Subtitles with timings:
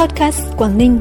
[0.00, 1.00] Podcast Quảng Ninh.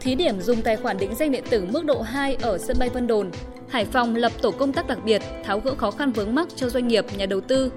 [0.00, 2.88] Thí điểm dùng tài khoản định danh điện tử mức độ 2 ở sân bay
[2.88, 3.30] Vân Đồn.
[3.68, 6.68] Hải Phòng lập tổ công tác đặc biệt tháo gỡ khó khăn vướng mắc cho
[6.68, 7.72] doanh nghiệp, nhà đầu tư.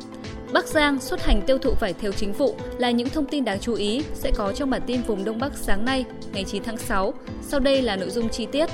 [0.53, 3.59] Bắc Giang xuất hành tiêu thụ vải thiều chính vụ là những thông tin đáng
[3.59, 6.77] chú ý sẽ có trong bản tin vùng Đông Bắc sáng nay, ngày 9 tháng
[6.77, 7.13] 6.
[7.41, 8.69] Sau đây là nội dung chi tiết.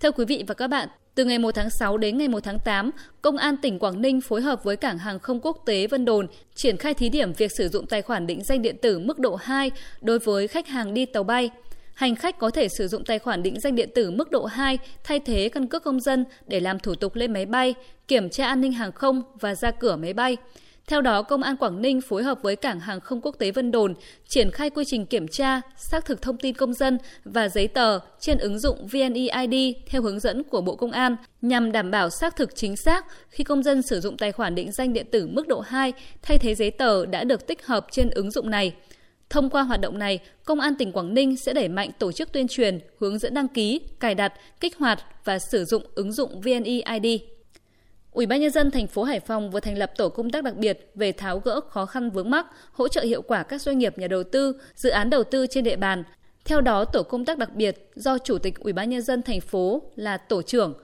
[0.00, 0.88] Thưa quý vị và các bạn,
[1.20, 2.90] từ ngày 1 tháng 6 đến ngày 1 tháng 8,
[3.22, 6.26] Công an tỉnh Quảng Ninh phối hợp với Cảng hàng không quốc tế Vân Đồn
[6.54, 9.34] triển khai thí điểm việc sử dụng tài khoản định danh điện tử mức độ
[9.34, 9.70] 2
[10.00, 11.50] đối với khách hàng đi tàu bay.
[11.94, 14.78] Hành khách có thể sử dụng tài khoản định danh điện tử mức độ 2
[15.04, 17.74] thay thế căn cước công dân để làm thủ tục lên máy bay,
[18.08, 20.36] kiểm tra an ninh hàng không và ra cửa máy bay.
[20.86, 23.70] Theo đó, Công an Quảng Ninh phối hợp với Cảng hàng không quốc tế Vân
[23.70, 23.94] Đồn
[24.28, 27.98] triển khai quy trình kiểm tra, xác thực thông tin công dân và giấy tờ
[28.20, 32.36] trên ứng dụng VNeID theo hướng dẫn của Bộ Công an nhằm đảm bảo xác
[32.36, 35.48] thực chính xác khi công dân sử dụng tài khoản định danh điện tử mức
[35.48, 38.72] độ 2 thay thế giấy tờ đã được tích hợp trên ứng dụng này.
[39.30, 42.32] Thông qua hoạt động này, Công an tỉnh Quảng Ninh sẽ đẩy mạnh tổ chức
[42.32, 46.40] tuyên truyền, hướng dẫn đăng ký, cài đặt, kích hoạt và sử dụng ứng dụng
[46.40, 47.20] VNeID.
[48.12, 50.56] Ủy ban nhân dân thành phố Hải Phòng vừa thành lập tổ công tác đặc
[50.56, 53.98] biệt về tháo gỡ khó khăn vướng mắc, hỗ trợ hiệu quả các doanh nghiệp
[53.98, 56.04] nhà đầu tư, dự án đầu tư trên địa bàn.
[56.44, 59.40] Theo đó, tổ công tác đặc biệt do Chủ tịch Ủy ban nhân dân thành
[59.40, 60.74] phố là tổ trưởng,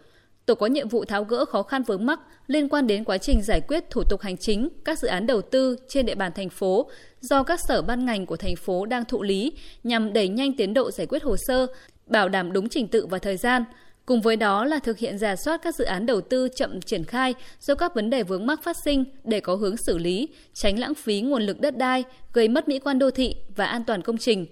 [0.46, 3.40] tổ có nhiệm vụ tháo gỡ khó khăn vướng mắc liên quan đến quá trình
[3.42, 6.48] giải quyết thủ tục hành chính các dự án đầu tư trên địa bàn thành
[6.48, 9.52] phố do các sở ban ngành của thành phố đang thụ lý
[9.84, 11.66] nhằm đẩy nhanh tiến độ giải quyết hồ sơ,
[12.06, 13.64] bảo đảm đúng trình tự và thời gian,
[14.06, 17.04] Cùng với đó là thực hiện giả soát các dự án đầu tư chậm triển
[17.04, 20.78] khai do các vấn đề vướng mắc phát sinh để có hướng xử lý, tránh
[20.78, 24.02] lãng phí nguồn lực đất đai, gây mất mỹ quan đô thị và an toàn
[24.02, 24.46] công trình.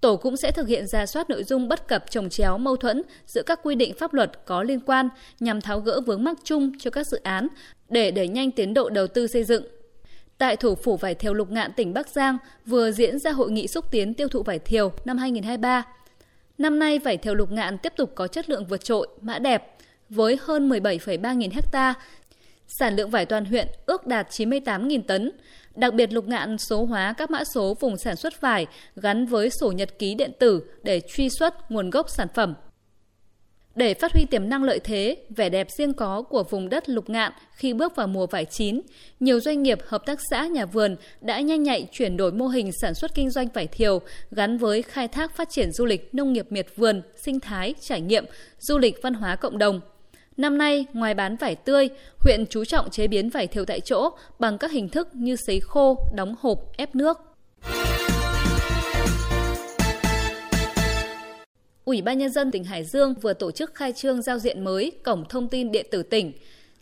[0.00, 3.02] Tổ cũng sẽ thực hiện giả soát nội dung bất cập trồng chéo mâu thuẫn
[3.26, 5.08] giữa các quy định pháp luật có liên quan
[5.40, 7.48] nhằm tháo gỡ vướng mắc chung cho các dự án
[7.88, 9.64] để đẩy nhanh tiến độ đầu tư xây dựng.
[10.38, 13.66] Tại thủ phủ vải thiều Lục Ngạn tỉnh Bắc Giang vừa diễn ra hội nghị
[13.66, 15.84] xúc tiến tiêu thụ vải thiều năm 2023.
[16.58, 19.76] Năm nay vải thiều lục ngạn tiếp tục có chất lượng vượt trội, mã đẹp
[20.08, 21.94] với hơn 17,3 nghìn hecta.
[22.66, 25.30] Sản lượng vải toàn huyện ước đạt 98.000 tấn.
[25.74, 28.66] Đặc biệt lục ngạn số hóa các mã số vùng sản xuất vải
[28.96, 32.54] gắn với sổ nhật ký điện tử để truy xuất nguồn gốc sản phẩm.
[33.76, 37.10] Để phát huy tiềm năng lợi thế, vẻ đẹp riêng có của vùng đất lục
[37.10, 38.80] ngạn khi bước vào mùa vải chín,
[39.20, 42.70] nhiều doanh nghiệp, hợp tác xã, nhà vườn đã nhanh nhạy chuyển đổi mô hình
[42.80, 44.00] sản xuất kinh doanh vải thiều
[44.30, 48.00] gắn với khai thác phát triển du lịch nông nghiệp miệt vườn, sinh thái, trải
[48.00, 48.24] nghiệm,
[48.58, 49.80] du lịch văn hóa cộng đồng.
[50.36, 51.88] Năm nay, ngoài bán vải tươi,
[52.18, 55.60] huyện chú trọng chế biến vải thiều tại chỗ bằng các hình thức như sấy
[55.60, 57.25] khô, đóng hộp, ép nước.
[61.86, 64.92] Ủy ban Nhân dân tỉnh Hải Dương vừa tổ chức khai trương giao diện mới
[65.04, 66.32] Cổng Thông tin Điện tử tỉnh.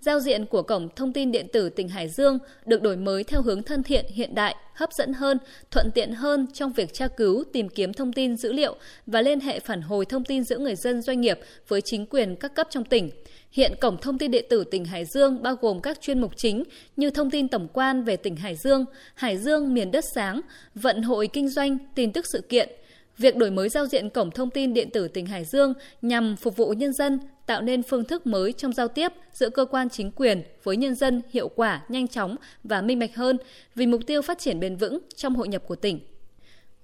[0.00, 3.43] Giao diện của Cổng Thông tin Điện tử tỉnh Hải Dương được đổi mới theo
[3.43, 5.38] hướng thân thiện, hiện đại, hấp dẫn hơn,
[5.70, 8.76] thuận tiện hơn trong việc tra cứu, tìm kiếm thông tin dữ liệu
[9.06, 11.38] và liên hệ phản hồi thông tin giữa người dân doanh nghiệp
[11.69, 13.10] với chính quyền các cấp trong tỉnh.
[13.50, 16.64] Hiện Cổng Thông tin Điện tử tỉnh Hải Dương bao gồm các chuyên mục chính
[16.97, 20.41] như thông tin tổng quan về tỉnh Hải Dương, Hải Dương miền đất sáng,
[20.75, 22.69] vận hội kinh doanh, tin tức sự kiện–
[23.19, 26.56] Việc đổi mới giao diện cổng thông tin điện tử tỉnh Hải Dương nhằm phục
[26.56, 30.10] vụ nhân dân, tạo nên phương thức mới trong giao tiếp giữa cơ quan chính
[30.10, 33.38] quyền với nhân dân hiệu quả, nhanh chóng và minh bạch hơn
[33.75, 36.00] vì mục tiêu phát triển bền vững trong hội nhập của tỉnh.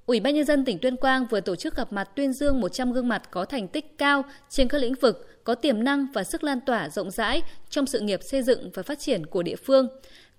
[0.06, 2.92] Ủy ban nhân dân tỉnh Tuyên Quang vừa tổ chức gặp mặt tuyên dương 100
[2.92, 6.44] gương mặt có thành tích cao trên các lĩnh vực có tiềm năng và sức
[6.44, 9.88] lan tỏa rộng rãi trong sự nghiệp xây dựng và phát triển của địa phương.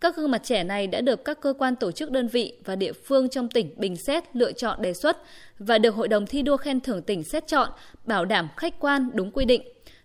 [0.01, 2.75] Các gương mặt trẻ này đã được các cơ quan tổ chức đơn vị và
[2.75, 5.17] địa phương trong tỉnh bình xét lựa chọn đề xuất
[5.59, 7.69] và được Hội đồng thi đua khen thưởng tỉnh xét chọn,
[8.05, 9.61] bảo đảm khách quan đúng quy định.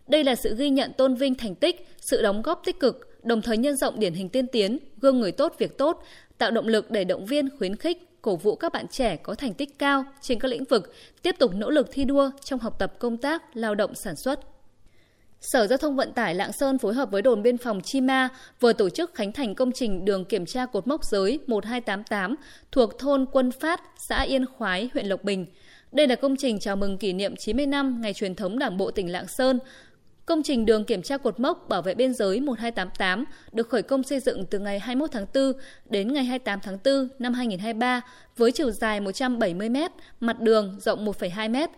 [0.09, 3.43] Đây là sự ghi nhận tôn vinh thành tích, sự đóng góp tích cực, đồng
[3.43, 6.03] thời nhân rộng điển hình tiên tiến, gương người tốt việc tốt,
[6.39, 9.55] tạo động lực để động viên khuyến khích, cổ vũ các bạn trẻ có thành
[9.55, 10.93] tích cao trên các lĩnh vực,
[11.23, 14.56] tiếp tục nỗ lực thi đua trong học tập công tác, lao động sản xuất.
[15.47, 18.29] Sở Giao thông Vận tải Lạng Sơn phối hợp với đồn biên phòng Chi Ma
[18.61, 22.34] vừa tổ chức khánh thành công trình đường kiểm tra cột mốc giới 1288
[22.72, 25.47] thuộc thôn Quân Phát, xã Yên Khoái, huyện Lộc Bình.
[25.93, 28.91] Đây là công trình chào mừng kỷ niệm 90 năm ngày truyền thống Đảng bộ
[28.91, 29.59] tỉnh Lạng Sơn.
[30.27, 34.03] Công trình đường kiểm tra cột mốc bảo vệ biên giới 1288 được khởi công
[34.03, 35.53] xây dựng từ ngày 21 tháng 4
[35.91, 38.01] đến ngày 28 tháng 4 năm 2023
[38.37, 39.77] với chiều dài 170 m,
[40.21, 41.72] mặt đường rộng 1,2 m,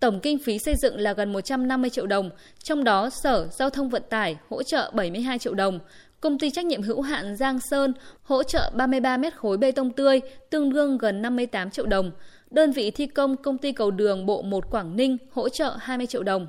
[0.00, 2.30] Tổng kinh phí xây dựng là gần 150 triệu đồng,
[2.62, 5.78] trong đó Sở Giao thông Vận tải hỗ trợ 72 triệu đồng,
[6.20, 7.92] Công ty trách nhiệm hữu hạn Giang Sơn
[8.22, 10.20] hỗ trợ 33 mét khối bê tông tươi,
[10.50, 12.10] tương đương gần 58 triệu đồng.
[12.50, 16.06] Đơn vị thi công công ty cầu đường Bộ 1 Quảng Ninh hỗ trợ 20
[16.06, 16.46] triệu đồng.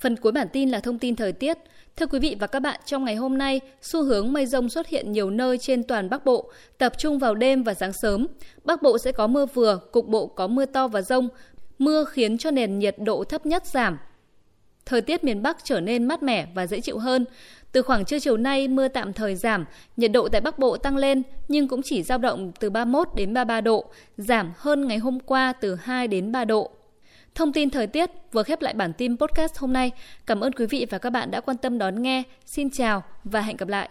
[0.00, 1.58] Phần cuối bản tin là thông tin thời tiết.
[1.96, 4.86] Thưa quý vị và các bạn, trong ngày hôm nay, xu hướng mây rông xuất
[4.88, 8.26] hiện nhiều nơi trên toàn Bắc Bộ, tập trung vào đêm và sáng sớm.
[8.64, 11.28] Bắc Bộ sẽ có mưa vừa, cục bộ có mưa to và rông.
[11.78, 13.98] Mưa khiến cho nền nhiệt độ thấp nhất giảm.
[14.86, 17.24] Thời tiết miền Bắc trở nên mát mẻ và dễ chịu hơn.
[17.72, 19.64] Từ khoảng trưa chiều nay, mưa tạm thời giảm,
[19.96, 23.34] nhiệt độ tại Bắc Bộ tăng lên nhưng cũng chỉ dao động từ 31 đến
[23.34, 23.84] 33 độ,
[24.16, 26.70] giảm hơn ngày hôm qua từ 2 đến 3 độ.
[27.34, 29.90] Thông tin thời tiết vừa khép lại bản tin podcast hôm nay.
[30.26, 32.22] Cảm ơn quý vị và các bạn đã quan tâm đón nghe.
[32.46, 33.88] Xin chào và hẹn gặp lại.